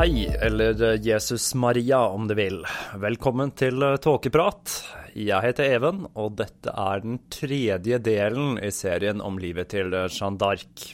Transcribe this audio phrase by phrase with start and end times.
[0.00, 2.62] Hei, eller Jesus Maria om du vil.
[2.96, 4.72] Velkommen til Tåkeprat.
[5.12, 10.40] Jeg heter Even, og dette er den tredje delen i serien om livet til Jeanne
[10.40, 10.86] d'Arc.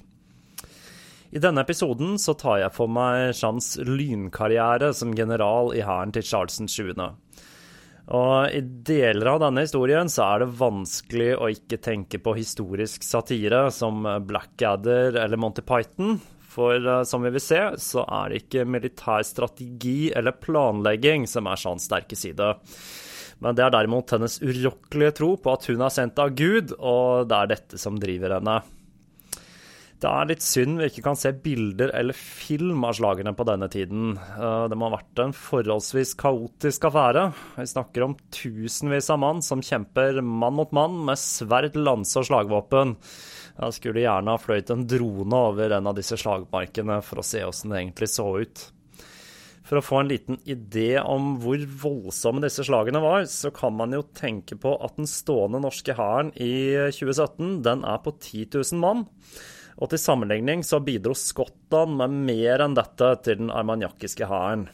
[1.30, 6.26] I denne episoden så tar jeg for meg Jeannes lynkarriere som general i hæren til
[6.26, 6.90] Charles 7.
[8.10, 13.06] Og i deler av denne historien så er det vanskelig å ikke tenke på historisk
[13.06, 16.18] satire som Blackadder eller Monty Python,
[16.56, 21.48] for uh, som vi vil se, så er det ikke militær strategi eller planlegging som
[21.50, 22.54] er Jeans sterke side.
[23.44, 27.28] Men det er derimot hennes urokkelige tro på at hun er sendt av Gud, og
[27.28, 28.62] det er dette som driver henne.
[29.96, 33.68] Det er litt synd vi ikke kan se bilder eller film av slagerne på denne
[33.72, 34.10] tiden.
[34.36, 37.30] Det må ha vært en forholdsvis kaotisk affære.
[37.56, 42.28] Vi snakker om tusenvis av mann som kjemper mann mot mann med sverd, lanse og
[42.28, 42.92] slagvåpen.
[43.56, 47.40] Jeg skulle gjerne ha fløyet en drone over en av disse slagmarkene for å se
[47.46, 48.64] åssen det egentlig så ut.
[49.66, 53.96] For å få en liten idé om hvor voldsomme disse slagene var, så kan man
[53.96, 58.82] jo tenke på at den stående norske hæren i 2017 den er på 10 000
[58.82, 59.06] mann.
[59.76, 64.68] Og til sammenligning så bidro Skottland med mer enn dette til den armaniakiske hæren.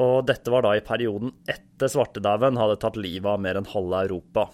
[0.00, 4.06] Og dette var da i perioden etter svartedauden hadde tatt livet av mer enn halve
[4.06, 4.46] Europa.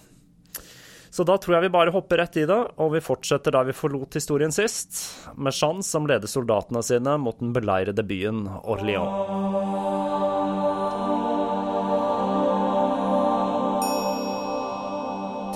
[1.11, 3.77] Så da tror jeg vi bare hopper rett i det, og vi fortsetter der vi
[3.77, 5.01] forlot historien sist,
[5.37, 10.19] med Jean som leder soldatene sine mot den beleirede byen Orléans.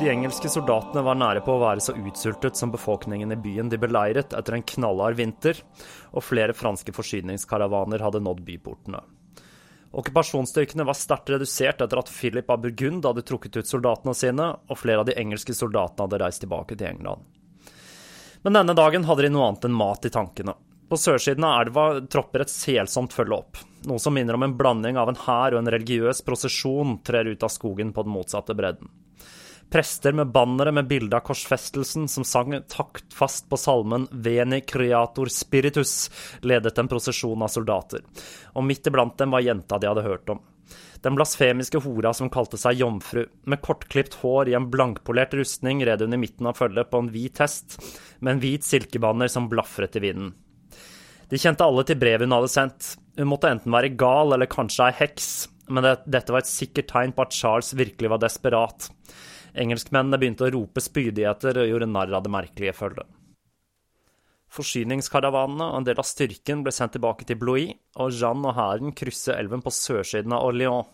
[0.03, 3.79] De engelske soldatene var nære på å være så utsultet som befolkningen i byen de
[3.79, 5.61] beleiret etter en knallhard vinter,
[6.11, 9.05] og flere franske forsyningskaravaner hadde nådd byportene.
[9.93, 14.79] Okkupasjonsstyrkene var sterkt redusert etter at Philip av Burgund hadde trukket ut soldatene sine, og
[14.81, 17.27] flere av de engelske soldatene hadde reist tilbake til England.
[18.43, 20.57] Men denne dagen hadde de noe annet enn mat i tankene.
[20.89, 24.99] På sørsiden av elva tropper et selsomt følge opp, noe som minner om en blanding
[25.01, 28.91] av en hær og en religiøs prosesjon trer ut av skogen på den motsatte bredden.
[29.73, 36.11] Prester med bannere med bilde av korsfestelsen som sang taktfast på salmen Veni creator spiritus,
[36.45, 38.03] ledet en prosesjon av soldater,
[38.53, 40.43] og midt iblant dem var jenta de hadde hørt om.
[41.01, 46.05] Den blasfemiske hora som kalte seg jomfru, med kortklipt hår i en blankpolert rustning, red
[46.05, 47.81] hun i midten av følget på en hvit hest,
[48.21, 50.35] med en hvit silkebanner som blafret i vinden.
[51.33, 52.95] De kjente alle til brevet hun hadde sendt.
[53.17, 55.29] Hun måtte enten være gal eller kanskje ei heks,
[55.73, 58.93] men det, dette var et sikkert tegn på at Charles virkelig var desperat.
[59.53, 63.09] Engelskmennene begynte å rope spydigheter og gjorde narr av det merkelige følget.
[64.53, 68.93] Forsyningskaravanene og en del av styrken ble sendt tilbake til Blois, og Jeanne og hæren
[68.97, 70.89] krysset elven på sørsiden av Orléans.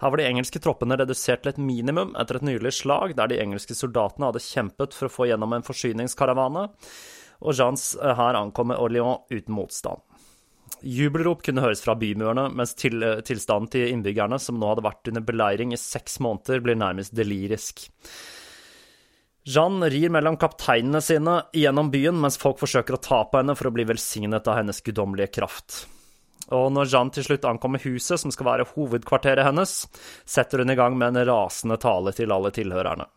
[0.00, 3.38] Her var de engelske troppene redusert til et minimum etter et nylig slag der de
[3.40, 6.66] engelske soldatene hadde kjempet for å få gjennom en forsyningskaravane,
[7.44, 10.02] og Jeannes hær ankom med Orléans uten motstand.
[10.84, 15.24] Jubelrop kunne høres fra bymurene, mens til, tilstanden til innbyggerne, som nå hadde vært under
[15.24, 17.86] beleiring i seks måneder, blir nærmest delirisk.
[19.44, 23.68] Jeanne rir mellom kapteinene sine gjennom byen, mens folk forsøker å ta på henne for
[23.68, 25.82] å bli velsignet av hennes guddommelige kraft.
[26.52, 29.84] Og når Jeanne til slutt ankommer huset, som skal være hovedkvarteret hennes,
[30.28, 33.08] setter hun i gang med en rasende tale til alle tilhørerne.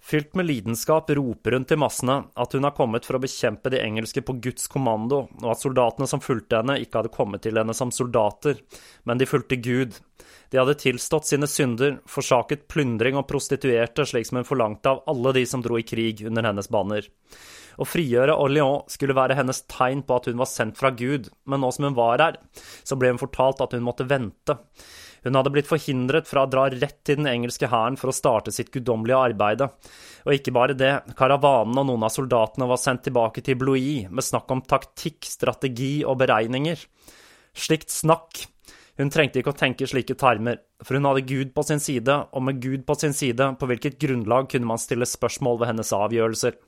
[0.00, 3.82] Fylt med lidenskap roper hun til massene at hun har kommet for å bekjempe de
[3.84, 7.76] engelske på Guds kommando, og at soldatene som fulgte henne, ikke hadde kommet til henne
[7.76, 8.62] som soldater,
[9.04, 9.98] men de fulgte Gud.
[10.50, 15.34] De hadde tilstått sine synder, forsaket plyndring og prostituerte, slik som hun forlangte av alle
[15.36, 17.06] de som dro i krig under hennes banner.
[17.80, 21.62] Å frigjøre Orléans skulle være hennes tegn på at hun var sendt fra Gud, men
[21.62, 22.40] nå som hun var her,
[22.82, 24.58] så ble hun fortalt at hun måtte vente.
[25.24, 28.54] Hun hadde blitt forhindret fra å dra rett til den engelske hæren for å starte
[28.54, 29.68] sitt guddommelige arbeide.
[30.24, 34.24] Og ikke bare det, karavanen og noen av soldatene var sendt tilbake til Blois med
[34.24, 36.80] snakk om taktikk, strategi og beregninger.
[37.56, 38.46] Slikt snakk.
[39.00, 42.44] Hun trengte ikke å tenke slike termer, for hun hadde Gud på sin side, og
[42.44, 46.58] med Gud på sin side, på hvilket grunnlag kunne man stille spørsmål ved hennes avgjørelser?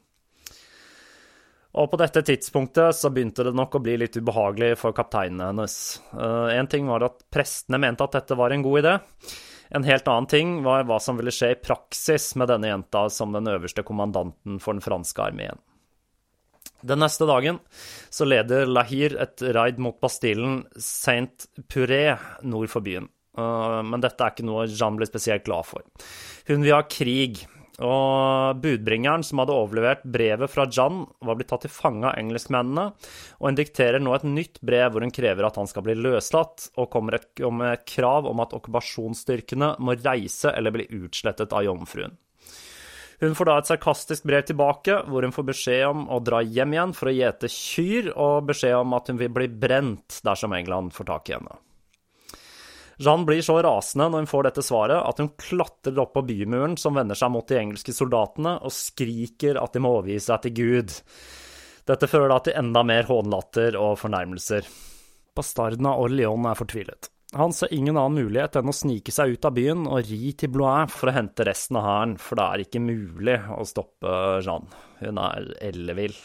[1.73, 5.77] Og på dette tidspunktet så begynte det nok å bli litt ubehagelig for kapteinene hennes.
[6.13, 8.95] Én en ting var at prestene mente at dette var en god idé.
[9.73, 13.33] En helt annen ting var hva som ville skje i praksis med denne jenta som
[13.33, 15.63] den øverste kommandanten for den franske armeen.
[16.83, 17.61] Den neste dagen
[18.11, 23.09] så leder Lahir et raid mot Bastillen Saint-Puré nord for byen.
[23.39, 25.87] Uh, men dette er ikke noe Jeanne ble spesielt glad for.
[26.51, 27.47] Hun vil ha krig,
[27.81, 32.89] og budbringeren som hadde overlevert brevet fra John, var blitt tatt til fange av engelskmennene,
[33.41, 36.69] og hun dikterer nå et nytt brev hvor hun krever at han skal bli løslatt,
[36.77, 37.17] og kommer
[37.49, 42.19] med et krav om at okkupasjonsstyrkene må reise eller bli utslettet av jomfruen.
[43.23, 46.73] Hun får da et sarkastisk brev tilbake, hvor hun får beskjed om å dra hjem
[46.75, 50.91] igjen for å gjete kyr, og beskjed om at hun vil bli brent dersom England
[50.97, 51.55] får tak i henne.
[53.03, 56.77] Jeanne blir så rasende når hun får dette svaret, at hun klatrer opp på bymuren
[56.79, 60.55] som vender seg mot de engelske soldatene, og skriker at de må overgi seg til
[60.61, 60.95] Gud.
[61.89, 64.69] Dette fører da til enda mer hånlatter og fornærmelser.
[65.35, 67.09] Bastarden av Orléon er fortvilet.
[67.35, 70.51] Han ser ingen annen mulighet enn å snike seg ut av byen og ri til
[70.53, 74.83] Blois for å hente resten av hæren, for det er ikke mulig å stoppe Jeanne.
[75.01, 76.19] Hun er ellevill.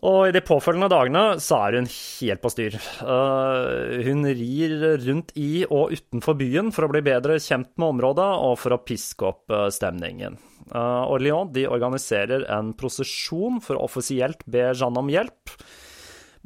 [0.00, 2.78] Og i de påfølgende dagene så er hun helt på styr.
[3.04, 4.72] Uh, hun rir
[5.04, 8.80] rundt i og utenfor byen for å bli bedre kjent med området og for å
[8.82, 10.40] piske opp uh, stemningen.
[10.72, 15.54] Uh, Orléans de organiserer en prosesjon for å offisielt be Jeanne om hjelp.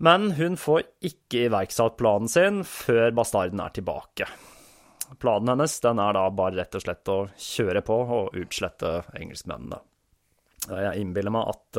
[0.02, 4.28] Men hun får ikke iverksatt planen sin før bastarden er tilbake.
[5.22, 9.78] Planen hennes den er da bare rett og slett å kjøre på og utslette engelskmennene.
[10.66, 11.78] Jeg innbiller meg at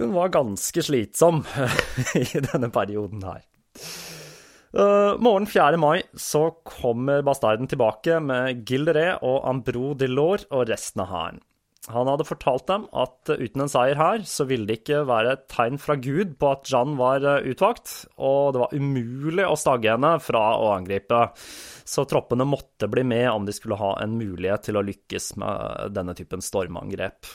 [0.00, 1.44] hun var ganske slitsom
[2.20, 3.42] i denne perioden her.
[4.74, 5.78] Uh, morgen 4.
[5.78, 11.44] mai så kommer bastarden tilbake med Gilderé og Ambro de Laure og resten av hæren.
[11.92, 15.44] Han hadde fortalt dem at uten en seier her, så ville det ikke være et
[15.52, 19.92] tegn fra Gud på at Jeanne var eh, utvalgt, og det var umulig å stagge
[19.92, 21.26] henne fra å angripe.
[21.84, 25.92] Så troppene måtte bli med om de skulle ha en mulighet til å lykkes med
[25.98, 27.28] denne typen stormangrep.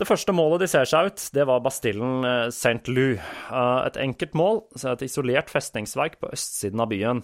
[0.00, 2.88] Det første målet de ser seg ut, det var bastillen eh, St.
[2.88, 3.18] Lou.
[3.18, 7.20] Eh, et enkelt mål, et isolert festningsverk på østsiden av byen.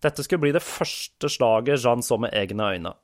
[0.00, 2.94] Dette skulle bli det første slaget Jeanne så med egne øyne.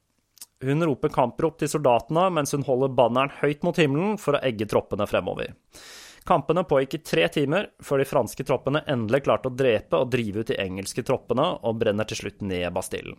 [0.64, 4.68] Hun roper kamprop til soldatene mens hun holder banneren høyt mot himmelen for å egge
[4.70, 5.52] troppene fremover.
[6.24, 10.46] Kampene pågikk i tre timer, før de franske troppene endelig klarte å drepe og drive
[10.46, 13.18] ut de engelske troppene, og brenner til slutt ned Bastillen.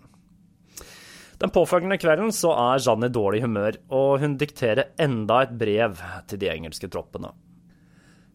[1.41, 5.97] Den påfølgende kvelden så er Jeanne i dårlig humør, og hun dikterer enda et brev
[6.29, 7.33] til de engelske troppene.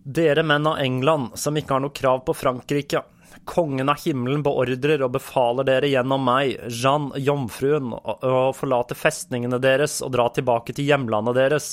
[0.08, 3.04] Dere menn av England som ikke har noe krav på Frankrike,
[3.44, 9.98] Kongen av himmelen beordrer og befaler dere gjennom meg, Jeanne, jomfruen, å forlate festningene deres
[10.04, 11.68] og dra tilbake til hjemlandet deres.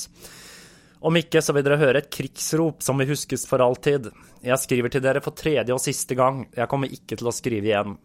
[1.06, 4.10] Om ikke så vil dere høre et krigsrop som vil huskes for alltid.
[4.46, 7.72] Jeg skriver til dere for tredje og siste gang, jeg kommer ikke til å skrive
[7.72, 7.98] igjen.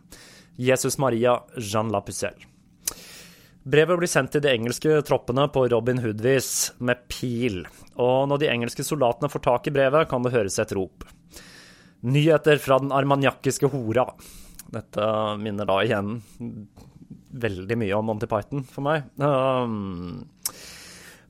[0.61, 2.51] Jesus Maria, Jeanne Lapucelle.
[3.61, 7.63] Brevet blir sendt til de engelske troppene på Robin Hood-vis, med pil,
[8.01, 11.05] og når de engelske soldatene får tak i brevet, kan det høres et rop.
[12.01, 14.07] Nyheter fra den armaniakiske hora.
[14.73, 15.11] Dette
[15.43, 16.15] minner da igjen
[17.31, 19.11] veldig mye om Monty Python for meg.
[19.21, 20.25] Um,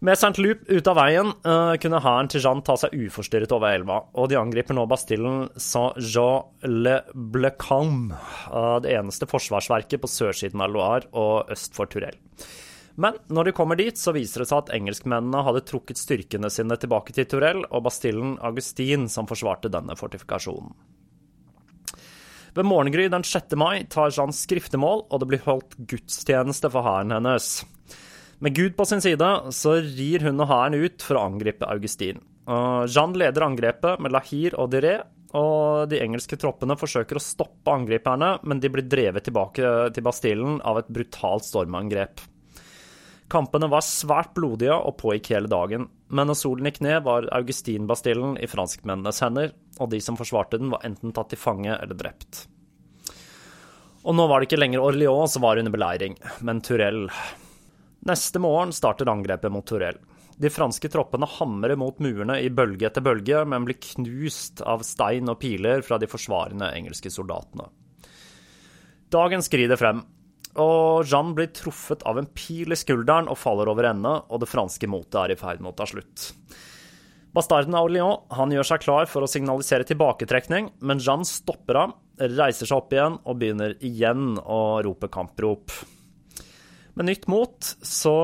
[0.00, 0.38] med St.
[0.40, 4.28] Loop ute av veien uh, kunne hæren til Jeanne ta seg uforstyrret over elva, og
[4.32, 8.12] de angriper nå bastillen Saint-Jean-le-Blecam,
[8.48, 12.16] uh, det eneste forsvarsverket på sørsiden av Loire og øst for Turell.
[13.00, 16.76] Men når de kommer dit, så viser det seg at engelskmennene hadde trukket styrkene sine
[16.80, 20.72] tilbake til Turell og bastillen Augustin, som forsvarte denne fortifikasjonen.
[22.56, 23.54] Ved morgengry den 6.
[23.60, 27.60] mai tar Jeanne skriftemål, og det blir holdt gudstjeneste for hæren hennes.
[28.40, 32.22] Med Gud på sin side så rir hun og hæren ut for å angripe Augustin.
[32.88, 34.94] Jeanne leder angrepet med Lahir og Diré,
[35.36, 40.56] og de engelske troppene forsøker å stoppe angriperne, men de blir drevet tilbake til Bastillen
[40.64, 42.24] av et brutalt stormangrep.
[43.30, 48.34] Kampene var svært blodige og pågikk hele dagen, men når solen gikk ned, var Augustin-bastillen
[48.40, 52.46] i franskmennenes hender, og de som forsvarte den, var enten tatt til fange eller drept.
[54.00, 57.04] Og nå var det ikke lenger Orléans som var under beleiring, men Turell.
[58.08, 59.98] Neste morgen starter angrepet mot Torell.
[60.40, 65.28] De franske troppene hamrer mot murene i bølge etter bølge, men blir knust av stein
[65.28, 67.68] og piler fra de forsvarende engelske soldatene.
[69.12, 70.00] Dagen skrider frem,
[70.56, 74.48] og Jeanne blir truffet av en pil i skulderen og faller over ende, og det
[74.48, 76.30] franske motet er i ferd med å ta slutt.
[77.36, 81.96] Bastarden av Orléans han gjør seg klar for å signalisere tilbaketrekning, men Jeanne stopper ham,
[82.16, 85.68] reiser seg opp igjen og begynner igjen å rope kamprop.
[86.98, 88.14] Med nytt mot så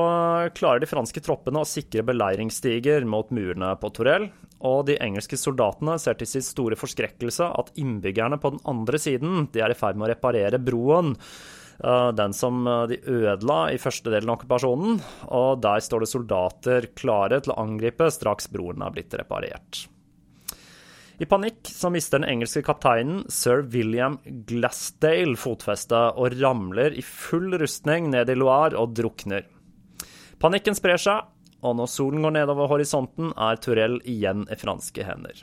[0.57, 4.29] klarer de franske troppene å sikre beleiringsstiger mot murene på Torell,
[4.67, 9.47] og de engelske soldatene ser til sin store forskrekkelse at innbyggerne på den andre siden
[9.53, 11.15] de er i ferd med å reparere broen
[11.83, 14.97] Eh, den som eh, de ødela i første delen av okkupasjonen.
[15.37, 19.85] Og der står det soldater klare til å angripe straks broen er blitt reparert.
[21.17, 24.19] I panikk så mister den engelske kapteinen sir William
[24.49, 29.47] Glassdale fotfestet og ramler i full rustning ned i Loire og drukner.
[30.37, 31.25] Panikken sprer seg,
[31.65, 35.41] og når solen går nedover horisonten, er Turell igjen i franske hender.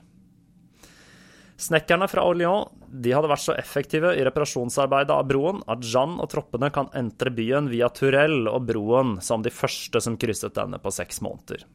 [1.59, 6.31] Snekkerne fra Orléans de hadde vært så effektive i reparasjonsarbeidet av broen at Jeanne og
[6.31, 10.95] troppene kan entre byen via Turell og broen som de første som krysset denne på
[10.95, 11.67] seks måneder.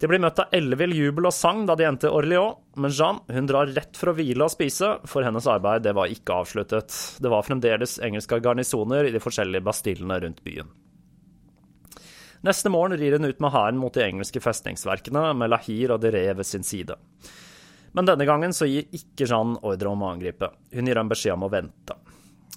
[0.00, 3.48] De blir møtt av ellevill jubel og sang da de endte Orléans, men Jeanne hun
[3.48, 6.94] drar rett for å hvile og spise, for hennes arbeid det var ikke avsluttet.
[7.20, 10.70] Det var fremdeles engelske garnisoner i de forskjellige bastillene rundt byen.
[12.48, 16.14] Neste morgen rir hun ut med hæren mot de engelske festningsverkene, med Lahir og de
[16.14, 16.96] Ré ved sin side.
[17.92, 20.48] Men denne gangen så gir ikke Jeanne ordre om å angripe.
[20.72, 21.98] Hun gir ham beskjed om å vente.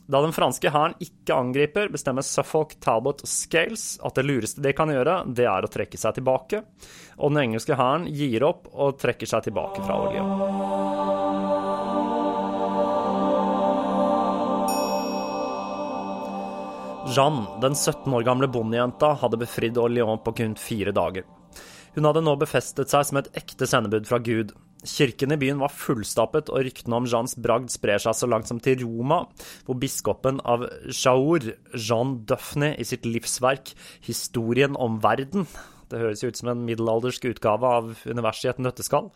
[0.07, 4.73] Da den franske hæren ikke angriper, bestemmer Suffolk, Talbot og Scales at det lureste de
[4.75, 6.63] kan gjøre, det er å trekke seg tilbake,
[7.17, 10.91] og den engelske hæren gir opp og trekker seg tilbake fra Orléans.
[17.13, 21.27] Jeanne, den 17 år gamle bondejenta, hadde befridd Orléans på kun fire dager.
[21.93, 24.53] Hun hadde nå befestet seg som et ekte sendebud fra Gud.
[24.84, 28.60] Kirken i byen var fullstappet, og ryktene om Jeans bragd sprer seg så langt som
[28.63, 29.24] til Roma,
[29.68, 33.74] hvor biskopen av Jaur, Jean Duffney, i sitt livsverk
[34.04, 35.48] 'Historien om verden'
[35.94, 39.12] Det høres jo ut som en middelaldersk utgave av universet i et nøtteskall.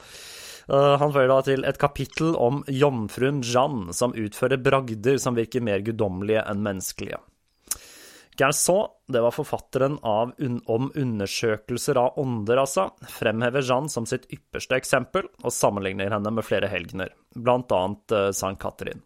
[0.67, 5.63] Uh, han fører da til et kapittel om jomfruen Jeanne, som utfører bragder som virker
[5.63, 7.17] mer guddommelige enn menneskelige.
[8.37, 10.31] Gerson, det var forfatteren av
[10.65, 16.45] om undersøkelser av ånder, altså, fremhever Jeanne som sitt ypperste eksempel, og sammenligner henne med
[16.45, 19.01] flere helgener, blant annet uh, Sankt Katrin.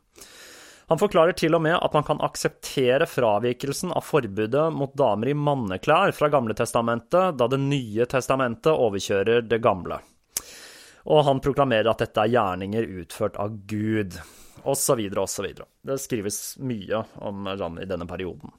[0.91, 5.35] Han forklarer til og med at man kan akseptere fravikelsen av forbudet mot damer i
[5.37, 10.01] manneklær fra Gamle testamentet, da Det nye testamentet overkjører det gamle.
[11.07, 14.19] Og han proklamerer at dette er gjerninger utført av Gud,
[14.67, 15.47] osv., osv.
[15.87, 18.51] Det skrives mye om Jeanne i denne perioden.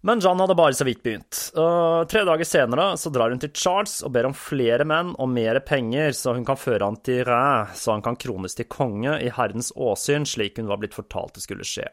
[0.00, 1.50] Men John hadde bare så vidt begynt.
[1.56, 5.28] Uh, tre dager senere så drar hun til Charles og ber om flere menn og
[5.28, 9.18] mer penger, så hun kan føre han til Rhin, så han kan krones til konge
[9.20, 11.90] i herrens åsyn, slik hun var blitt fortalt det skulle skje.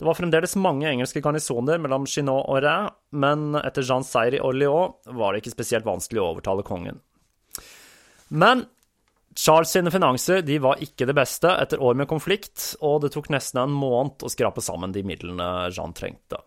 [0.00, 4.44] Det var fremdeles mange engelske garnisoner mellom Chinot og Rhin, men etter Jeans seier i
[4.44, 7.00] Orléans var det ikke spesielt vanskelig å overtale kongen.
[8.28, 8.66] Men
[9.36, 13.32] Charles sine finanser de var ikke det beste etter år med konflikt, og det tok
[13.32, 16.42] nesten en måned å skrape sammen de midlene Jean trengte.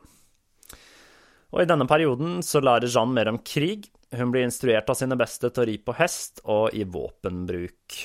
[1.54, 3.86] Og i denne perioden så lærer Jeanne mer om krig.
[4.14, 7.98] Hun blir instruert av sine beste til å ri på hest og i våpenbruk.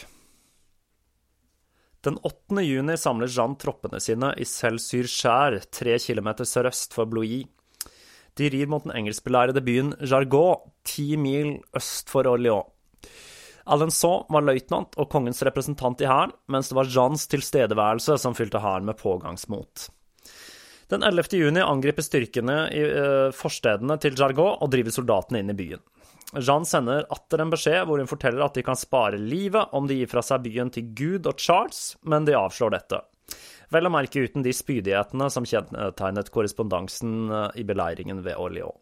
[2.05, 2.61] Den 8.
[2.63, 7.49] juni samler Jeanne troppene sine i Celle-sur-Cher, tre kilometer sørøst for Blois.
[8.39, 12.69] De rir mot den engelskbelærede byen Jargot, ti mil øst for Orléans.
[13.69, 18.63] Alençon var løytnant og kongens representant i hæren, mens det var Jeannes tilstedeværelse som fylte
[18.63, 19.89] hæren med pågangsmot.
[20.89, 21.37] Den 11.
[21.37, 25.83] juni angriper styrkene i uh, forstedene til Jargot og driver soldatene inn i byen.
[26.37, 29.97] Jeanne sender atter en beskjed hvor hun forteller at de kan spare livet om de
[30.01, 33.01] gir fra seg byen til Gud og Charles, men de avslår dette.
[33.73, 38.77] Vel å merke uten de spydighetene som kjennetegnet korrespondansen eh, i beleiringen ved Orléans.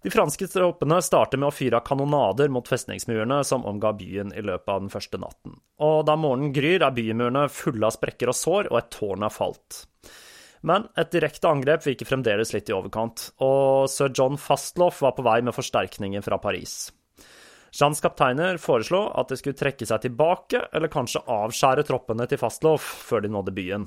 [0.00, 4.40] De franske troppene starter med å fyre av kanonader mot festningsmurene som omga byen i
[4.40, 5.58] løpet av den første natten.
[5.84, 9.34] Og da morgenen gryr, er bymurene fulle av sprekker og sår, og et tårn er
[9.34, 9.82] falt.
[10.66, 15.24] Men et direkte angrep virker fremdeles litt i overkant, og sir John Fastloff var på
[15.24, 16.90] vei med forsterkninger fra Paris.
[17.70, 22.86] Jeans kapteiner foreslo at de skulle trekke seg tilbake, eller kanskje avskjære troppene til Fastloff
[23.06, 23.86] før de nådde byen.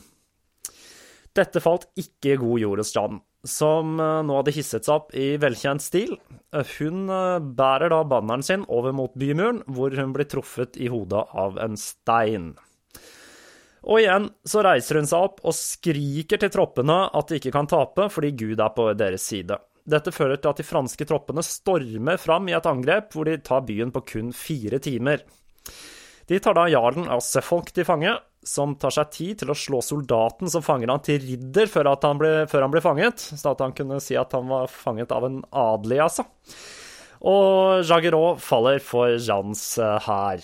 [1.34, 5.16] Dette falt ikke i god jord hos Jeanne, som eh, nå hadde hisset seg opp
[5.18, 6.14] i velkjent stil.
[6.78, 11.26] Hun eh, bærer da banneren sin over mot bymuren, hvor hun blir truffet i hodet
[11.34, 12.54] av en stein.
[13.84, 17.68] Og igjen så reiser hun seg opp og skriker til troppene at de ikke kan
[17.70, 19.60] tape fordi Gud er på deres side.
[19.84, 23.66] Dette fører til at de franske troppene stormer fram i et angrep hvor de tar
[23.68, 25.26] byen på kun fire timer.
[26.32, 28.14] De tar da jarlen av Suffolk til fange,
[28.48, 32.20] som tar seg tid til å slå soldaten som fanger han til ridder før han,
[32.20, 35.28] ble, før han ble fanget, så at han kunne si at han var fanget av
[35.28, 36.28] en adelig, altså.
[37.24, 40.44] Og Jagerot faller for Jeans eh, hær.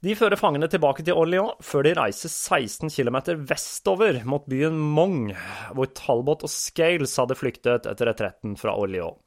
[0.00, 3.18] De fører fangene tilbake til Orléans før de reiser 16 km
[3.50, 5.34] vestover mot byen Mong,
[5.76, 9.20] hvor Talbot og Scales hadde flyktet etter retretten fra Orléans.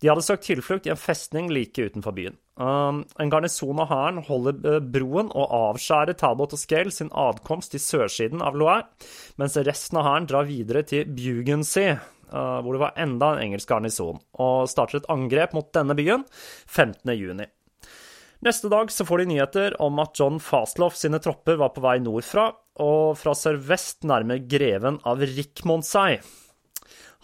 [0.00, 2.38] De hadde søkt tilflukt i en festning like utenfor byen.
[2.56, 7.76] Um, en garnison av hæren holder uh, broen og avskjærer Talbot og Scales sin adkomst
[7.76, 8.88] til sørsiden av Loire,
[9.36, 11.98] mens resten av hæren drar videre til Bugensea,
[12.32, 16.24] uh, hvor det var enda en engelsk garnison, og starter et angrep mot denne byen
[16.64, 17.04] 15.
[17.20, 17.52] juni.
[18.40, 21.98] Neste dag så får de nyheter om at John Fastloff sine tropper var på vei
[22.00, 22.46] nordfra,
[22.80, 26.22] og fra sørvest nærmer greven av Rikmond seg.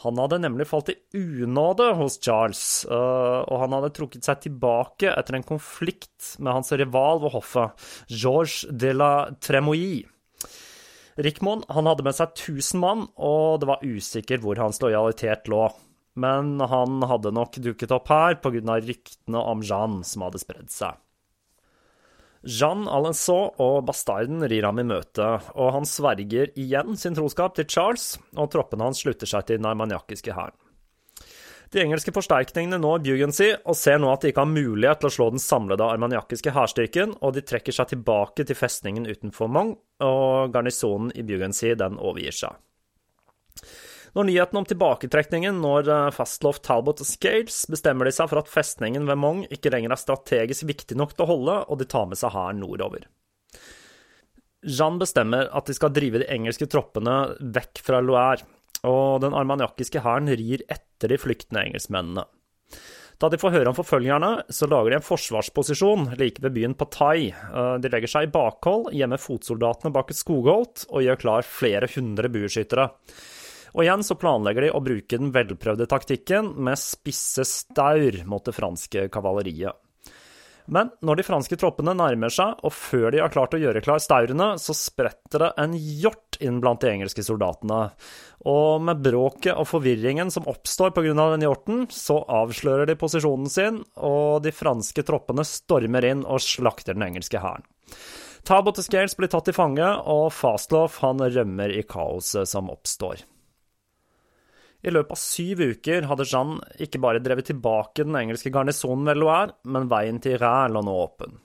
[0.05, 5.09] Han hadde nemlig falt i unåde hos Charles, eh, og han hadde trukket seg tilbake
[5.09, 10.05] etter en konflikt med hans rival ved hoffet, Georges de la Tremouille.
[11.17, 15.65] Rikmond hadde med seg 1000 mann, og det var usikkert hvor hans lojalitet lå.
[16.21, 18.77] Men han hadde nok dukket opp her pga.
[18.85, 21.01] ryktene om Jeanne som hadde spredd seg.
[22.47, 25.27] Jeanne Alençon og bastarden rir ham i møte,
[25.59, 29.67] og han sverger igjen sin troskap til Charles, og troppene hans slutter seg til den
[29.67, 30.55] armaniakiske hæren.
[31.75, 35.15] De engelske forsterkningene når Bugency og ser nå at de ikke har mulighet til å
[35.17, 39.75] slå den samlede armaniakiske hærstyrken, og de trekker seg tilbake til festningen utenfor Mong,
[40.07, 42.63] og garnisonen i Bugency den overgir seg.
[44.17, 49.05] Når nyheten om tilbaketrekningen når fastloft Talbot og Scales, bestemmer de seg for at festningen
[49.05, 52.17] ved Mong ikke lenger er strategisk viktig nok til å holde, og de tar med
[52.17, 53.05] seg hæren nordover.
[54.65, 58.49] Jeanne bestemmer at de skal drive de engelske troppene vekk fra Loire,
[58.89, 62.25] og den armaniakiske hæren rir etter de flyktende engelskmennene.
[63.21, 67.31] Da de får høre om forfølgerne, så lager de en forsvarsposisjon like ved byen Patai.
[67.33, 71.89] Eh, de legger seg i bakhold, gjemmer fotsoldatene bak et skogholt og gjør klar flere
[71.95, 72.91] hundre bueskyttere.
[73.77, 78.57] Og igjen så planlegger de å bruke den velprøvde taktikken med spisse staur mot det
[78.57, 79.77] franske kavaleriet.
[80.67, 84.01] Men når de franske troppene nærmer seg, og før de har klart å gjøre klar
[84.03, 87.93] staurene, så spretter det en hjort inn blant de engelske soldatene.
[88.51, 91.15] Og med bråket og forvirringen som oppstår pga.
[91.15, 96.99] den hjorten, så avslører de posisjonen sin, og de franske troppene stormer inn og slakter
[96.99, 97.67] den engelske hæren.
[98.47, 103.23] Talbot og Scales blir tatt til fange, og Fastloff han rømmer i kaoset som oppstår.
[104.85, 109.21] I løpet av syv uker hadde Jeanne ikke bare drevet tilbake den engelske garnisonen ved
[109.23, 111.39] Loire, men veien til Rhin lå nå åpen.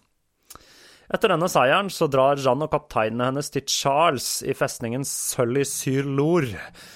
[1.11, 6.47] Etter denne seieren så drar Jeanne og kapteinene hennes til Charles i festningen Sully-sur-Lour,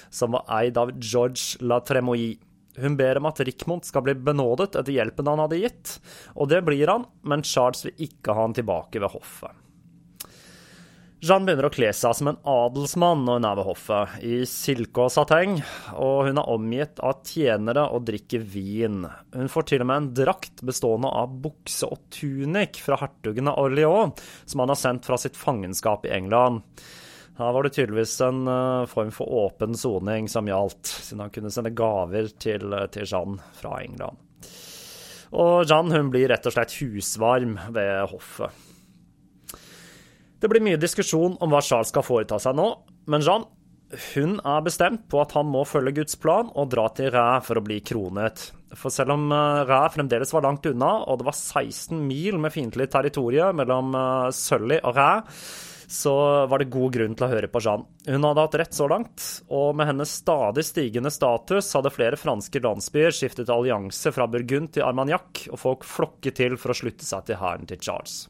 [0.08, 2.38] som var eid av George la Tremouille.
[2.80, 5.94] Hun ber om at Rickmont skal bli benådet etter hjelpen han hadde gitt,
[6.36, 9.65] og det blir han, men Charles vil ikke ha han tilbake ved hoffet.
[11.24, 15.06] Jeanne begynner å kle seg som en adelsmann når hun er ved hoffet, i silke
[15.06, 15.54] og sateng,
[15.96, 19.06] og hun er omgitt av tjenere og drikker vin.
[19.32, 23.62] Hun får til og med en drakt bestående av bukse og tunik fra hertugen av
[23.64, 26.60] Orléans, som han har sendt fra sitt fangenskap i England.
[27.40, 31.52] Her var det tydeligvis en uh, form for åpen soning som gjaldt, siden han kunne
[31.52, 34.20] sende gaver til, til Jeanne fra England.
[35.32, 38.65] Og Jeanne hun blir rett og slett husvarm ved hoffet.
[40.46, 42.68] Det blir mye diskusjon om hva Charles skal foreta seg nå,
[43.10, 43.48] men Jean
[44.14, 47.58] hun er bestemt på at han må følge Guds plan og dra til Ræ for
[47.58, 48.44] å bli kronet.
[48.78, 52.54] For selv om eh, Ræ fremdeles var langt unna, og det var 16 mil med
[52.54, 55.08] fiendtlig territorium mellom eh, Sully og Ræ,
[55.98, 56.14] så
[56.46, 57.90] var det god grunn til å høre på Jeanne.
[58.06, 62.62] Hun hadde hatt rett så langt, og med hennes stadig stigende status hadde flere franske
[62.62, 67.26] landsbyer skiftet allianse fra Burgund til Armagnac, og folk flokket til for å slutte seg
[67.26, 68.26] til hæren til Charles.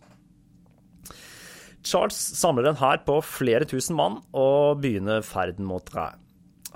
[1.86, 6.08] Charles samler en hær på flere tusen mann og begynner ferden mot Rhe.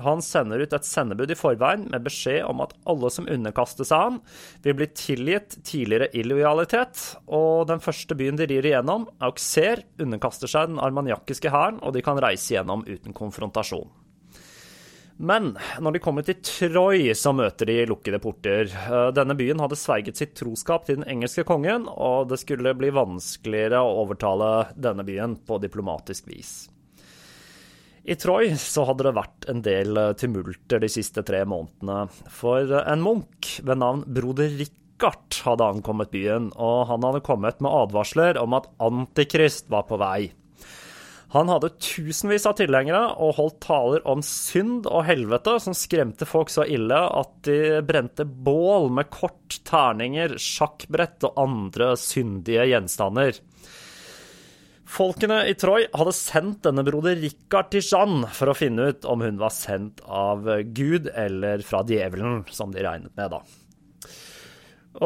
[0.01, 4.05] Han sender ut et sendebud i forveien med beskjed om at alle som underkaster seg
[4.07, 4.20] han,
[4.64, 10.70] vil bli tilgitt tidligere illojalitet, og den første byen de rir igjennom, Auxerre, underkaster seg
[10.70, 13.90] den armaniakiske hæren, og de kan reise gjennom uten konfrontasjon.
[15.20, 15.52] Men
[15.85, 18.70] når de kommer til Troy, så møter de lukkede porter.
[18.72, 22.92] Eh, denne byen hadde sverget sitt troskap til den engelske kongen, og det skulle bli
[22.96, 26.54] vanskeligere å overtale denne byen på diplomatisk vis.
[28.09, 32.72] I Troy så hadde det vært en del eh, tumulter de siste tre månedene, for
[32.80, 38.40] en munk ved navn broder Richard hadde ankommet byen, og han hadde kommet med advarsler
[38.40, 40.30] om at Antikrist var på vei.
[41.31, 46.51] Han hadde tusenvis av tilhengere og holdt taler om synd og helvete som skremte folk
[46.51, 53.38] så ille at de brente bål med kort, terninger, sjakkbrett og andre syndige gjenstander.
[54.90, 59.23] Folkene i Troy hadde sendt denne broder Rikard til Jeanne for å finne ut om
[59.23, 63.45] hun var sendt av Gud eller fra djevelen, som de regnet med, da.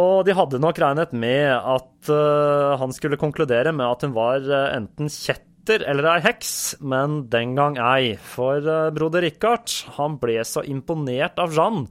[0.01, 4.41] Og de hadde nok regnet med at uh, han skulle konkludere med at hun var
[4.49, 8.19] uh, enten kjett Petter eller ei heks, men den gang ei.
[8.21, 11.89] For uh, broder Richard han ble så imponert av Jeanne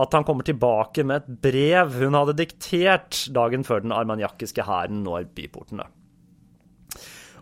[0.00, 5.02] at han kommer tilbake med et brev hun hadde diktert dagen før den armaniakiske hæren
[5.04, 5.84] når byportene.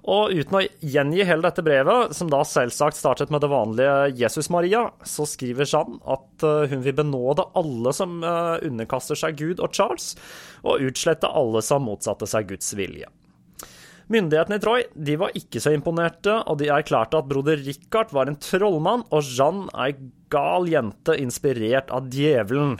[0.08, 4.50] Og uten å gjengi hele dette brevet, som da selvsagt startet med det vanlige Jesus
[4.50, 9.62] Maria, så skriver Jeanne at eh, hun vil benåde alle som eh, underkaster seg Gud
[9.62, 10.14] og Charles,
[10.64, 13.12] og utslette alle som motsatte seg Guds vilje.
[14.08, 18.30] Myndighetene i Troy de var ikke så imponerte, og de erklærte at broder Richard var
[18.30, 19.92] en trollmann og Jeanne ei
[20.32, 22.78] gal jente inspirert av djevelen.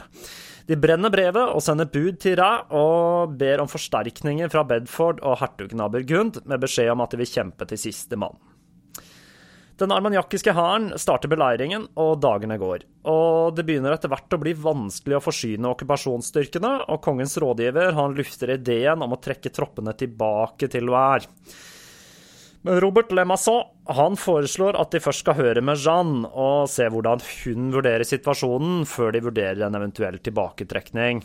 [0.69, 5.39] De brenner brevet og sender bud til Ræ og ber om forsterkninger fra Bedford og
[5.41, 8.37] hertugen av Burgund, med beskjed om at de vil kjempe til siste mann.
[9.79, 12.83] Den armaniakiske hæren starter beleiringen, og dagene går.
[13.07, 18.17] Og det begynner etter hvert å bli vanskelig å forsyne okkupasjonsstyrkene, og kongens rådgiver han
[18.17, 21.31] lufter ideen om å trekke troppene tilbake til Loire.
[22.67, 23.63] Men Robert Lemasson
[23.95, 28.83] han foreslår at de først skal høre med Jeanne og se hvordan hun vurderer situasjonen,
[28.83, 31.23] før de vurderer en eventuell tilbaketrekning.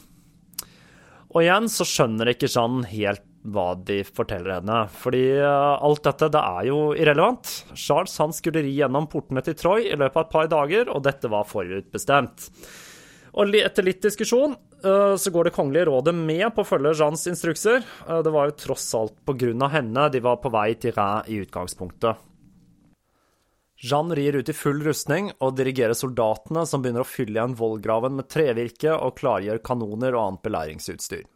[1.35, 4.79] Og igjen så skjønner ikke Jeanne helt hva de forteller henne.
[4.93, 7.51] Fordi uh, alt dette det er jo irrelevant.
[7.77, 11.05] Charles han skulle ri gjennom portene til Troy i løpet av et par dager, og
[11.05, 12.49] dette var forutbestemt.
[13.35, 17.27] Og etter litt diskusjon uh, så går Det kongelige rådet med på å følge Jeans
[17.31, 17.83] instrukser.
[18.09, 21.43] Uh, det var jo tross alt av henne de var på vei til Rhin i
[21.45, 22.31] utgangspunktet.
[23.85, 28.15] Jeanne rir ut i full rustning og dirigerer soldatene som begynner å fylle igjen vollgraven
[28.17, 31.27] med trevirke og klargjør kanoner og annet belæringsutstyr.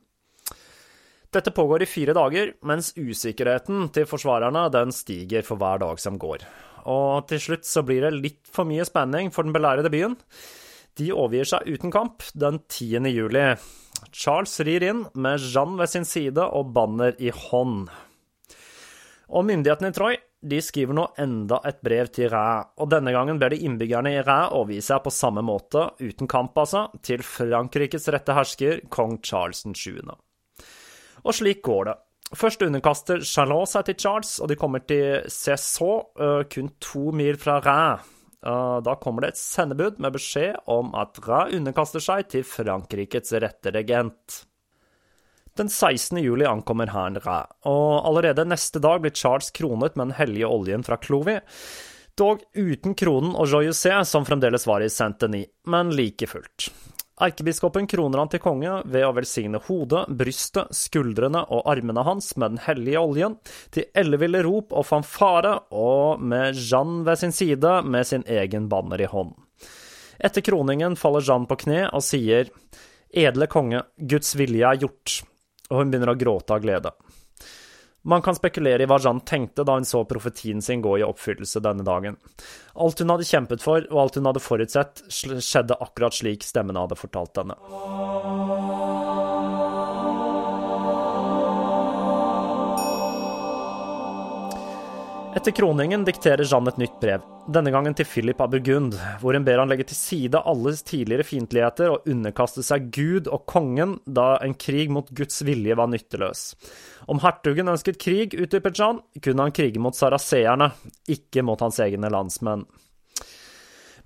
[1.35, 6.17] Dette pågår i fire dager, mens usikkerheten til forsvarerne den stiger for hver dag som
[6.21, 6.47] går.
[6.89, 10.17] Og til slutt så blir det litt for mye spenning for den belærede byen.
[10.97, 13.05] De overgir seg uten kamp den 10.
[13.13, 13.45] juli.
[14.09, 17.91] Charles rir inn med Jeanne ved sin side og banner i hånd.
[19.29, 20.17] Og myndighetene i Troy
[20.49, 24.23] de skriver nå enda et brev til Ræ, og denne gangen ber de innbyggerne i
[24.23, 29.67] Ræ overgi seg på samme måte, uten kamp altså, til Frankrikes rette hersker, kong Charles
[29.67, 29.99] 7.
[31.29, 31.97] Og slik går det.
[32.37, 37.39] Først underkaster Charlot seg til Charles, og de kommer til Cessaux, uh, kun to mil
[37.41, 38.15] fra Rennes.
[38.39, 43.33] Uh, da kommer det et sendebud med beskjed om at Rennes underkaster seg til Frankrikes
[43.45, 44.43] rette regent.
[45.59, 46.21] Den 16.
[46.23, 50.85] juli ankommer hæren Rennes, og allerede neste dag blir Charles kronet med den hellige oljen
[50.87, 51.65] fra Clovis,
[52.19, 56.71] dog uten kronen og Joyousset, som fremdeles var i Saint-Denis, men like fullt.
[57.21, 62.55] Erkebiskopen kroner han til konge ved å velsigne hodet, brystet, skuldrene og armene hans med
[62.55, 63.35] den hellige oljen,
[63.75, 69.03] til elleville rop og fanfare, og med Jeanne ved sin side med sin egen banner
[69.03, 69.35] i hånd.
[70.19, 72.53] Etter kroningen faller Jeanne på kne og sier,
[73.09, 75.21] Edle konge, Guds vilje er gjort,
[75.71, 76.95] og hun begynner å gråte av glede.
[78.09, 81.61] Man kan spekulere i hva Jeanne tenkte da hun så profetien sin gå i oppfyllelse
[81.61, 82.17] denne dagen.
[82.81, 86.97] Alt hun hadde kjempet for, og alt hun hadde forutsett, skjedde akkurat slik stemmene hadde
[86.97, 87.59] fortalt henne.
[95.37, 99.45] Etter kroningen dikterer Jeanne et nytt brev, denne gangen til Philip av Burgund, hvor hun
[99.45, 104.39] ber han legge til side alles tidligere fiendtligheter og underkaste seg Gud og kongen da
[104.45, 106.47] en krig mot Guds vilje var nytteløs.
[107.13, 110.71] Om hertugen ønsket krig, utdypet Jean, kunne han krige mot saraseerne,
[111.13, 112.65] ikke mot hans egne landsmenn.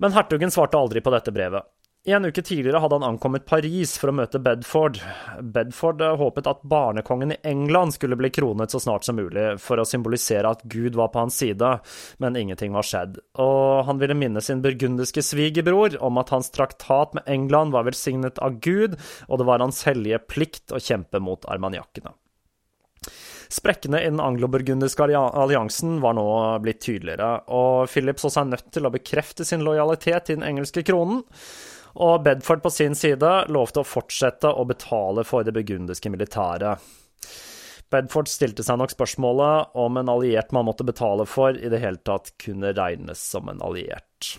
[0.02, 1.70] Men hertugen svarte aldri på dette brevet.
[2.04, 4.96] En uke tidligere hadde han ankommet Paris for å møte Bedford.
[5.54, 9.86] Bedford håpet at barnekongen i England skulle bli kronet så snart som mulig, for å
[9.86, 11.68] symbolisere at Gud var på hans side,
[12.18, 13.20] men ingenting var skjedd.
[13.38, 18.42] Og han ville minne sin burgundiske svigerbror om at hans traktat med England var velsignet
[18.42, 22.16] av Gud, og det var hans hellige plikt å kjempe mot armaniakkene.
[23.52, 26.26] Sprekkene i den anglo-burgundiske alliansen var nå
[26.64, 30.82] blitt tydeligere, og Philip så seg nødt til å bekrefte sin lojalitet til den engelske
[30.88, 31.22] kronen
[31.94, 36.80] og Bedford på sin side lovte å fortsette å betale for det burgundiske militæret.
[37.92, 42.00] Bedford stilte seg nok spørsmålet om en alliert man måtte betale for, i det hele
[42.00, 44.32] tatt kunne regnes som en alliert.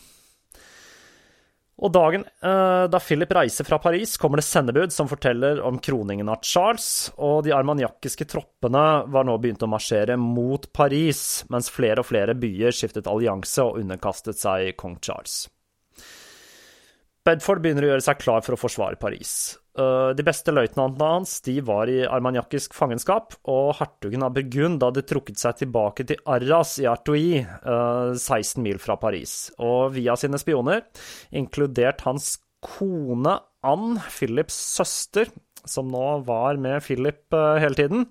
[1.83, 6.29] Og dagen eh, da Philip reiser fra Paris, kommer det sendebud som forteller om kroningen
[6.29, 12.01] av Charles, og de armaniakiske troppene var nå begynt å marsjere mot Paris, mens flere
[12.03, 15.47] og flere byer skiftet allianse og underkastet seg kong Charles.
[17.23, 19.55] Bedford begynner å gjøre seg klar for å forsvare Paris.
[19.79, 25.05] Eh, de beste løytnantene hans de var i armaniakisk fangenskap, og hertugen av Burgund hadde
[25.07, 29.53] trukket seg tilbake til Arras i Artois, 16 mil fra Paris.
[29.63, 30.83] Og via sine spioner,
[31.31, 35.31] inkludert hans kone Ann, Philips søster,
[35.65, 38.05] som nå var med Philip eh, hele tiden,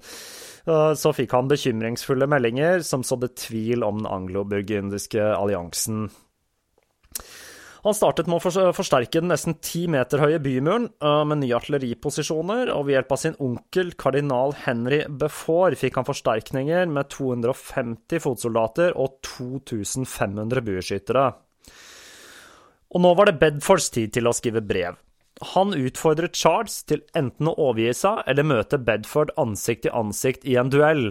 [0.65, 6.07] eh, så fikk han bekymringsfulle meldinger som sådde tvil om den anglo-burgundiske alliansen.
[7.83, 12.71] Han startet med å forsterke den nesten ti meter høye bymuren øh, med nye artilleriposisjoner,
[12.71, 18.95] og ved hjelp av sin onkel kardinal Henry Before fikk han forsterkninger med 250 fotsoldater
[18.95, 21.27] og 2500 bueskyttere.
[22.93, 24.95] Og nå var det Bedfords tid til å skrive brev.
[25.57, 30.55] Han utfordret Charles til enten å overgi seg eller møte Bedford ansikt til ansikt i
[30.61, 31.09] en duell.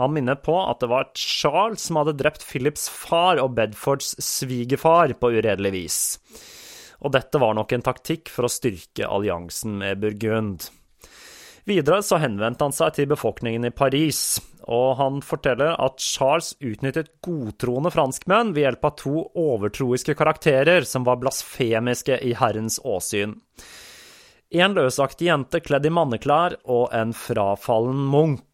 [0.00, 5.12] Han minner på at det var Charles som hadde drept Philips far og Bedfords svigerfar
[5.20, 5.98] på uredelig vis.
[7.04, 10.70] Og dette var nok en taktikk for å styrke alliansen med Burgund.
[11.68, 17.12] Videre så henvendte han seg til befolkningen i Paris, og han forteller at Charles utnyttet
[17.24, 23.36] godtroende franskmenn ved hjelp av to overtroiske karakterer som var blasfemiske i Herrens åsyn.
[24.50, 28.46] En løsaktig jente kledd i manneklær og en frafallen munk.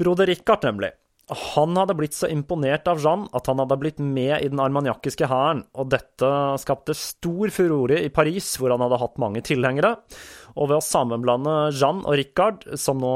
[0.00, 0.94] Broder Richard, nemlig.
[1.30, 5.28] Han hadde blitt så imponert av Jeanne at han hadde blitt med i den armaniakiske
[5.30, 6.30] hæren, og dette
[6.62, 9.92] skapte stor furore i Paris, hvor han hadde hatt mange tilhengere.
[10.56, 13.12] Og ved å sammenblande Jeanne og Richard, som nå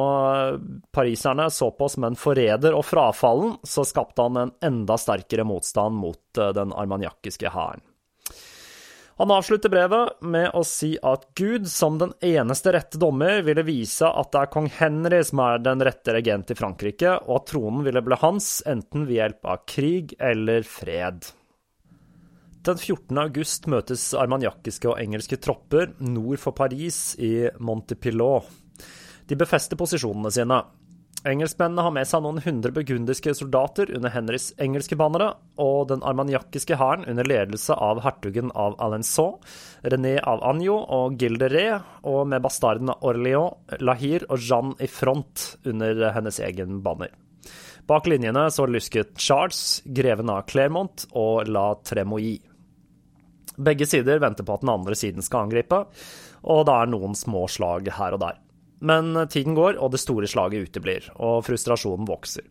[0.95, 5.99] pariserne så på som en forræder og frafallen, så skapte han en enda sterkere motstand
[5.99, 7.83] mot eh, den armaniakiske hæren.
[9.17, 14.09] Han avslutter brevet med å si at Gud, som den eneste rette dommer, ville vise
[14.11, 17.87] at det er kong Henry som er den rette regent i Frankrike, og at tronen
[17.87, 21.31] ville bli hans enten ved hjelp av krig eller fred.
[22.65, 23.19] Den 14.
[23.21, 28.49] august møtes armaniakiske og engelske tropper nord for Paris i Montepilot.
[29.29, 30.59] De befester posisjonene sine.
[31.25, 36.77] Engelskmennene har med seg noen hundre burgundiske soldater under Henrys engelske bannere, og den armaniakiske
[36.77, 39.39] hæren under ledelse av hertugen av Alençon,
[39.89, 46.11] René av Agno og Gilderé, og med bastardene Orléans, Lahir og Jeanne i front under
[46.13, 47.17] hennes egen banner.
[47.89, 52.45] Bak linjene så lysket Charles, greven av Clermont og La Tremouille.
[53.57, 55.87] Begge sider venter på at den andre siden skal angripe,
[56.45, 58.44] og det er noen små slag her og der.
[58.85, 62.45] Men tiden går, og det store slaget uteblir, og frustrasjonen vokser.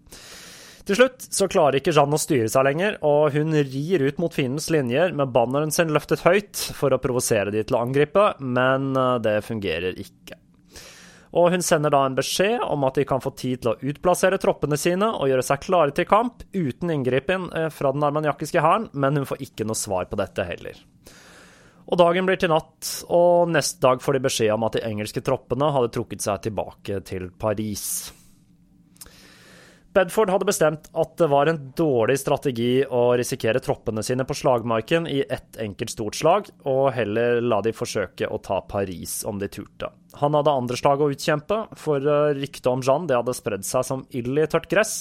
[0.84, 4.34] Til slutt så klarer ikke Jeanne å styre seg lenger, og hun rir ut mot
[4.36, 8.92] fiendens linjer med banneren sin løftet høyt for å provosere de til å angripe, men
[9.00, 10.42] eh, det fungerer ikke.
[11.34, 14.38] Og hun sender da en beskjed om at de kan få tid til å utplassere
[14.42, 18.90] troppene sine og gjøre seg klare til kamp uten inngripen eh, fra den armaniakiske hæren,
[18.92, 20.84] men hun får ikke noe svar på dette heller.
[21.94, 25.22] Og dagen blir til natt, og neste dag får de beskjed om at de engelske
[25.22, 27.84] troppene hadde trukket seg tilbake til Paris.
[29.94, 35.06] Bedford hadde bestemt at det var en dårlig strategi å risikere troppene sine på slagmarken
[35.06, 39.52] i ett enkelt stort slag, og heller la de forsøke å ta Paris om de
[39.54, 39.92] turte.
[40.18, 43.86] Han hadde andre slag å utkjempe, for eh, ryktet om Jeanne det hadde spredd seg
[43.86, 44.96] som ild i tørt gress,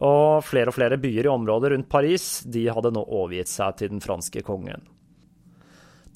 [0.00, 3.92] og flere og flere byer i området rundt Paris de hadde nå overgitt seg til
[3.92, 4.88] den franske kongen.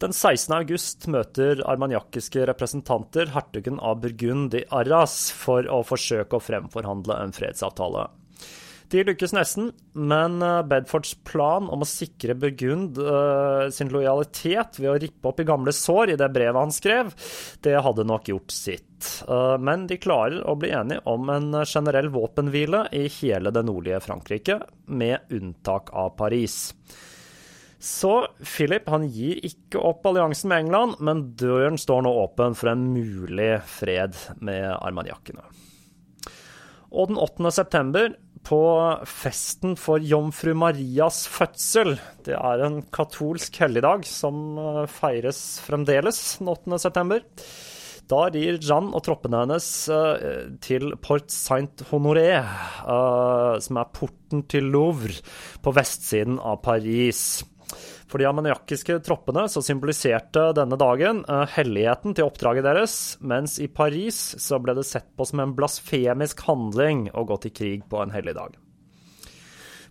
[0.02, 0.50] Den 16.
[0.56, 7.34] august møter armaniakiske representanter hertugen av Burgund i Arras for å forsøke å fremforhandle en
[7.36, 8.08] fredsavtale.
[8.92, 14.90] De lykkes nesten, men eh, Bedfords plan om å sikre Burgund uh, sin lojalitet ved
[14.90, 17.14] å rippe opp i gamle sår i det brevet han skrev,
[17.64, 19.08] det hadde nok gjort sitt.
[19.26, 24.02] Uh, men de klarer å bli enige om en generell våpenhvile i hele det nordlige
[24.04, 26.74] Frankrike, med unntak av Paris.
[27.84, 32.72] Så Philip han gir ikke opp alliansen med England, men døren står nå åpen for
[32.72, 35.44] en mulig fred med armaniakkene.
[36.94, 37.52] Og den 8.
[37.52, 38.60] september, på
[39.08, 41.94] festen for jomfru Marias fødsel
[42.26, 46.80] Det er en katolsk helligdag som eh, feires fremdeles den 8.
[46.82, 47.24] september.
[48.04, 52.34] Da rir Jeanne og troppene hennes uh, til Port Saint-Honoré,
[52.84, 55.16] uh, som er porten til Louvre,
[55.64, 57.40] på vestsiden av Paris.
[58.10, 63.70] For de ammoniakkiske troppene så symboliserte denne dagen uh, helligheten til oppdraget deres, mens i
[63.70, 68.04] Paris så ble det sett på som en blasfemisk handling å gå til krig på
[68.04, 68.60] en hellig dag.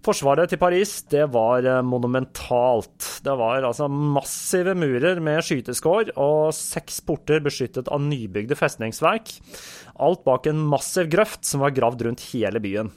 [0.03, 3.21] Forsvaret til Paris det var eh, monumentalt.
[3.23, 9.31] Det var altså massive murer med skyteskår og seks porter beskyttet av nybygde festningsverk.
[10.03, 12.91] Alt bak en massiv grøft som var gravd rundt hele byen.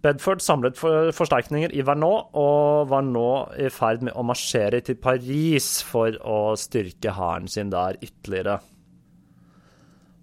[0.00, 4.96] Bedford samlet for forsterkninger i Vernon og var nå i ferd med å marsjere til
[4.96, 8.60] Paris for å styrke hæren sin der ytterligere.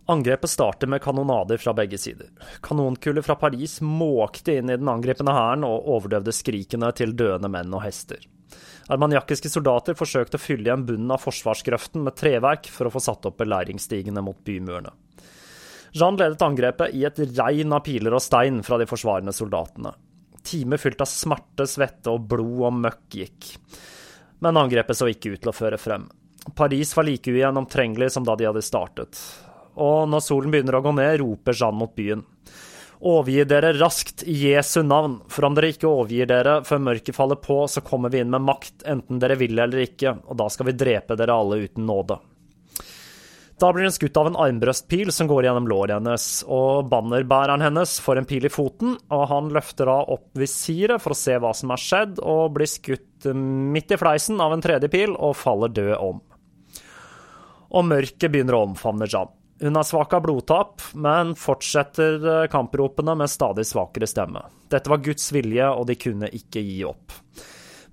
[0.10, 2.32] Angrepet startet med kanonader fra begge sider.
[2.64, 7.76] Kanonkuler fra Paris måkte inn i den angripende hæren og overdøvde skrikene til døende menn
[7.76, 8.24] og hester.
[8.88, 13.28] Armaniakiske soldater forsøkte å fylle igjen bunnen av forsvarsgrøften med treverk for å få satt
[13.28, 14.96] opp beleiringsstigene mot bymurene.
[15.96, 19.94] Jean ledet angrepet i et regn av piler og stein fra de forsvarende soldatene.
[20.48, 23.52] Timer fylt av smerte, svette og blod og møkk gikk.
[24.44, 26.08] Men angrepet så ikke ut til å føre frem.
[26.56, 29.20] Paris var like ugjennomtrengelig som da de hadde startet.
[29.78, 32.24] Og når solen begynner å gå ned, roper Jeanne mot byen.
[33.08, 37.38] Overgi dere raskt i Jesu navn, for om dere ikke overgir dere før mørket faller
[37.38, 40.72] på, så kommer vi inn med makt, enten dere vil eller ikke, og da skal
[40.72, 42.18] vi drepe dere alle uten nåde.
[43.58, 47.96] Da blir hun skutt av en armbrøstpil som går gjennom låret hennes, og bannerbæreren hennes
[48.06, 51.56] får en pil i foten, og han løfter da opp visiret for å se hva
[51.58, 55.74] som har skjedd, og blir skutt midt i fleisen av en tredje pil og faller
[55.74, 56.22] død om.
[57.74, 59.34] Og mørket begynner å omfavne Jan.
[59.58, 64.44] Hun er svak av blodtap, men fortsetter eh, kampropene med stadig svakere stemme.
[64.70, 67.16] Dette var Guds vilje, og de kunne ikke gi opp.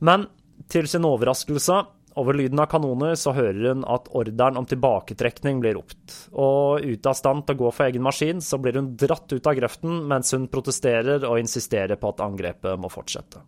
[0.05, 0.29] Men
[0.69, 1.81] til sin overraskelse
[2.15, 7.11] over lyden av kanoner så hører hun at ordren om tilbaketrekning blir ropt, og ute
[7.11, 10.05] av stand til å gå for egen maskin, så blir hun dratt ut av grøften
[10.11, 13.43] mens hun protesterer og insisterer på at angrepet må fortsette.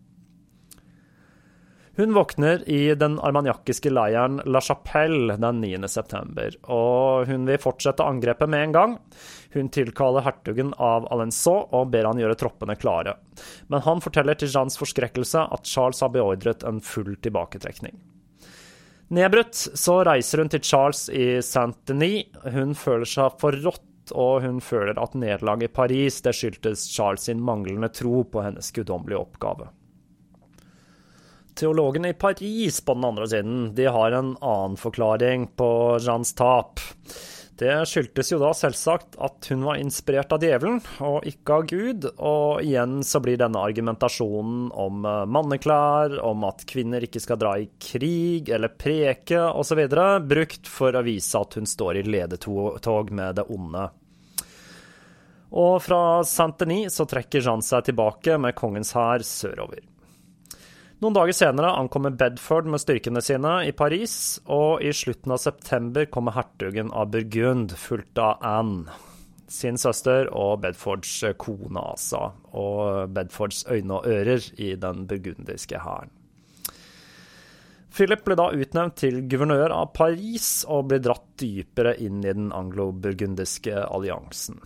[1.97, 5.87] Hun våkner i den armaniakiske leiren La Chapelle den 9.
[5.89, 8.93] september, og hun vil fortsette angrepet med en gang.
[9.55, 13.15] Hun tilkaller hertugen av Alençon og ber han gjøre troppene klare.
[13.73, 17.97] Men han forteller til Jeans forskrekkelse at Charles har beordret en full tilbaketrekning.
[19.07, 22.33] Nedbrutt så reiser hun til Charles i Saint-Denis.
[22.51, 27.43] Hun føler seg forrådt, og hun føler at nederlaget i Paris det skyldtes Charles sin
[27.43, 29.69] manglende tro på hennes guddommelige oppgave.
[31.57, 35.69] Teologene i Paris på den andre siden de har en annen forklaring på
[36.03, 36.83] Jeans tap.
[37.57, 42.05] Det skyldtes jo da selvsagt at hun var inspirert av djevelen, og ikke av Gud,
[42.21, 47.55] og igjen så blir denne argumentasjonen om eh, manneklær, om at kvinner ikke skal dra
[47.57, 49.81] i krig eller preke osv.,
[50.29, 53.87] brukt for å vise at hun står i ledetog med det onde.
[55.57, 59.81] Og fra Saint-Denis så trekker Jean seg tilbake med kongens hær sørover.
[60.97, 66.07] Noen dager senere ankommer Bedford med styrkene sine i Paris, og i slutten av september
[66.09, 68.95] kommer hertugen av Burgund, fulgt av Anne,
[69.45, 76.09] sin søster og Bedfords kone, Asa, og Bedfords øyne og ører i den burgundiske hæren.
[77.93, 82.49] Philip ble da utnevnt til guvernør av Paris og ble dratt dypere inn i den
[82.53, 84.57] anglo-burgundiske alliansen.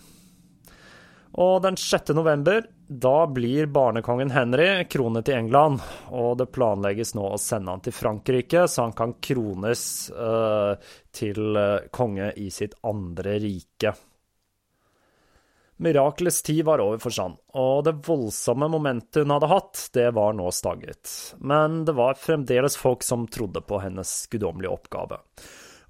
[1.40, 2.12] Og den 6.
[2.16, 2.64] november,
[3.00, 5.80] da blir barnekongen Henry kronet i England.
[6.10, 10.74] Og det planlegges nå å sende han til Frankrike, så han kan krones uh,
[11.14, 13.94] til uh, konge i sitt andre rike.
[15.82, 20.36] Mirakelets tid var over for Jeanne, og det voldsomme momentet hun hadde hatt, det var
[20.38, 21.10] nå staget.
[21.42, 25.18] Men det var fremdeles folk som trodde på hennes guddommelige oppgave.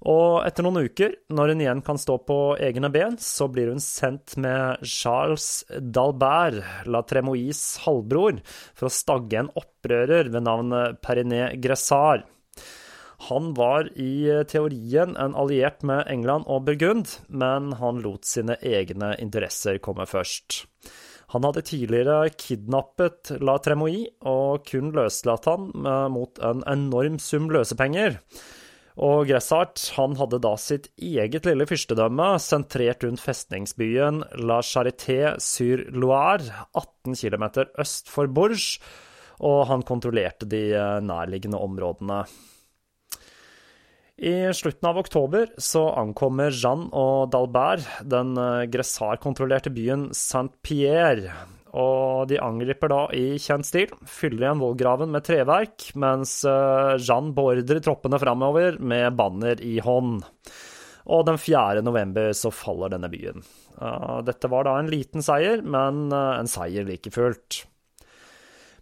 [0.09, 3.79] Og etter noen uker, når hun igjen kan stå på egne ben, så blir hun
[3.79, 6.59] sendt med Charles d'Albert,
[6.91, 8.41] La Tremois halvbror,
[8.75, 12.27] for å stagge en opprører ved navn Periné Gressard.
[13.29, 19.13] Han var i teorien en alliert med England og Burgund, men han lot sine egne
[19.23, 20.65] interesser komme først.
[21.31, 25.71] Han hadde tidligere kidnappet La Tremois og kun løslatt han
[26.11, 28.19] mot en enorm sum løsepenger.
[29.01, 35.81] Og Gressart han hadde da sitt eget lille fyrstedømme sentrert rundt festningsbyen La Charité sur
[35.89, 37.45] Loire, 18 km
[37.81, 38.77] øst for Bourges,
[39.41, 42.21] og han kontrollerte de eh, nærliggende områdene.
[44.17, 51.31] I slutten av oktober så ankommer Jeanne og Dalbert den eh, Gressart-kontrollerte byen Saint-Pierre,
[51.73, 57.33] og de angriper da i kjent stil, fyller igjen vollgraven med treverk, mens eh, Jeanne
[57.33, 60.21] beordrer troppene framover med banner i hånd.
[61.09, 61.81] Og den 4.
[61.81, 63.41] november så faller denne byen.
[64.23, 67.63] Dette var da en liten seier, men eh, en seier like fullt.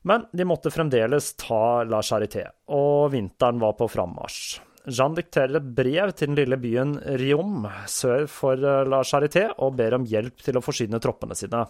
[0.03, 2.43] Men de måtte fremdeles ta La Charité,
[2.75, 4.59] og vinteren var på frammarsj.
[4.89, 9.75] Jeanne dikterer et brev til den lille byen Riom sør for eh, La Charité og
[9.77, 11.65] ber om hjelp til å forsyne troppene sine.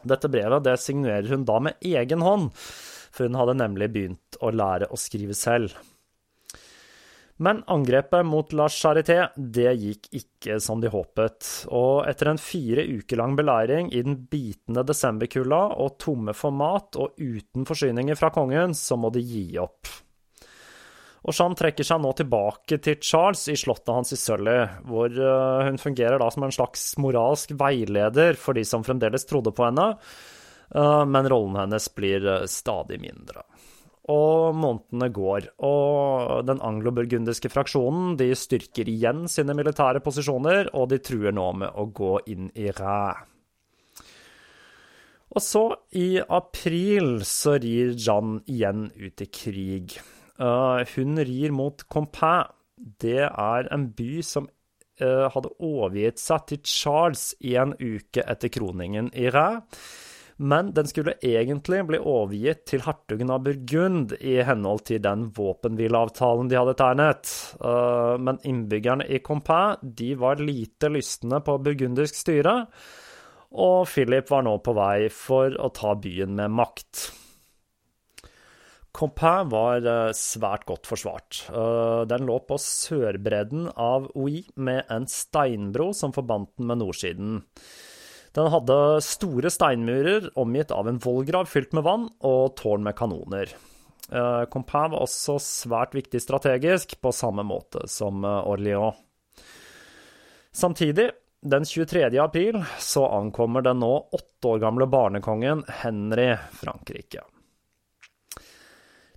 [0.00, 2.48] Dette brevet det signerer hun da med egen hånd,
[3.12, 5.74] for hun hadde nemlig begynt å lære å skrive selv.
[7.40, 12.84] Men angrepet mot La Charité det gikk ikke som de håpet, og etter en fire
[12.84, 18.32] uker lang beleiring i den bitende desemberkulda og tomme for mat og uten forsyninger fra
[18.32, 19.88] kongen, så må de gi opp
[21.20, 25.64] og Jeanne trekker seg nå tilbake til Charles i slottet hans i Sully, hvor eh,
[25.68, 29.90] hun fungerer da som en slags moralsk veileder for de som fremdeles trodde på henne,
[30.72, 33.44] eh, men rollen hennes blir eh, stadig mindre.
[34.10, 40.98] Og månedene går, og den anglo-burgundiske fraksjonen de styrker igjen sine militære posisjoner, og de
[41.04, 43.02] truer nå med å gå inn i Ræ.
[45.30, 45.62] Og så,
[45.94, 50.00] i april, så rir Jeanne igjen ut i krig.
[50.40, 52.48] Uh, hun rir mot Compain.
[52.76, 54.46] Det er en by som
[55.02, 59.50] uh, hadde overgitt seg til Charles en uke etter kroningen i Ræ.
[60.40, 66.48] men den skulle egentlig bli overgitt til hertugen av Burgund i henhold til den våpenhvileavtalen
[66.48, 67.32] de hadde tegnet.
[67.60, 72.54] Eh, men innbyggerne i Compain de var lite lystne på burgundisk styre,
[73.52, 77.10] og Philip var nå på vei for å ta byen med makt.
[78.92, 81.44] Compain var eh, svært godt forsvart.
[81.50, 87.40] Eh, den lå på sørbredden av Oi med en steinbro som forbandt den med nordsiden.
[88.34, 93.50] Den hadde store steinmurer omgitt av en vollgrav fylt med vann og tårn med kanoner.
[94.50, 98.98] Compin var også svært viktig strategisk, på samme måte som Orléans.
[100.54, 101.10] Samtidig,
[101.42, 102.06] den 23.
[102.22, 107.22] april, så ankommer den nå åtte år gamle barnekongen Henry Frankrike.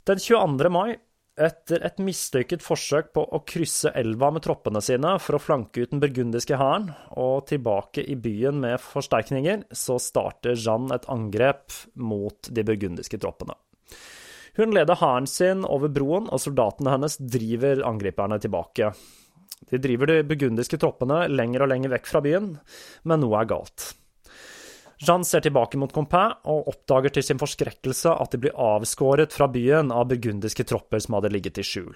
[0.04, 0.68] Den 22.
[0.68, 0.98] mai,
[1.40, 5.94] etter et mislykket forsøk på å krysse elva med troppene sine for å flanke ut
[5.94, 12.52] den burgundiske hæren, og tilbake i byen med forsterkninger, så starter Jeanne et angrep mot
[12.52, 13.56] de burgundiske troppene.
[14.60, 18.92] Hun leder hæren sin over broen, og soldatene hennes driver angriperne tilbake.
[19.72, 22.58] De driver de burgundiske troppene lenger og lenger vekk fra byen,
[23.08, 23.94] men noe er galt.
[25.04, 29.50] Jeanne ser tilbake mot Compain og oppdager til sin forskrekkelse at de blir avskåret fra
[29.52, 31.92] byen av burgundiske tropper som hadde ligget i skjul.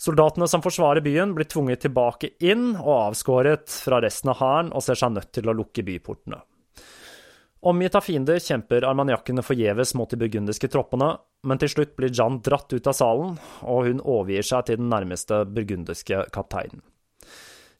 [0.00, 4.84] Soldatene som forsvarer byen, blir tvunget tilbake inn og avskåret fra resten av hæren og
[4.86, 6.40] ser seg nødt til å lukke byportene.
[7.60, 11.10] Omgitt av fiender kjemper armaniakkene forgjeves mot de burgundiske troppene,
[11.44, 14.88] men til slutt blir Jeanne dratt ut av salen, og hun overgir seg til den
[14.88, 16.80] nærmeste burgundiske kapteinen.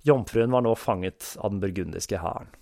[0.04, 2.52] Jomfruen var nå fanget av den burgundiske hæren.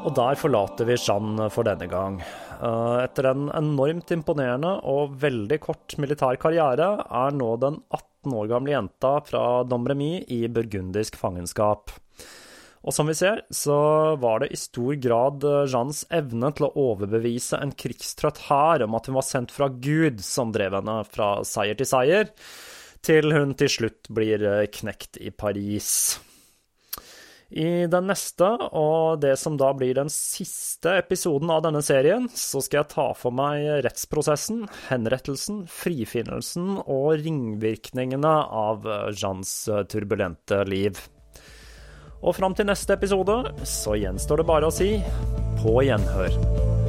[0.00, 2.20] Og der forlater vi Jeanne for denne gang.
[2.20, 8.48] Eh, etter en enormt imponerende og veldig kort militær karriere er nå den 18 år
[8.52, 11.92] gamle jenta fra Domremy i burgundisk fangenskap.
[12.80, 13.76] Og som vi ser, så
[14.20, 19.10] var det i stor grad Jeannes evne til å overbevise en krigstrøtt hær om at
[19.10, 22.32] hun var sendt fra Gud, som drev henne fra seier til seier,
[23.04, 24.48] til hun til slutt blir
[24.80, 25.92] knekt i Paris.
[27.50, 32.62] I den neste, og det som da blir den siste episoden av denne serien, så
[32.62, 38.34] skal jeg ta for meg rettsprosessen, henrettelsen, frifinnelsen og ringvirkningene
[38.64, 39.54] av Jeans
[39.90, 41.00] turbulente liv.
[42.20, 44.92] Og fram til neste episode så gjenstår det bare å si
[45.62, 46.79] på gjenhør.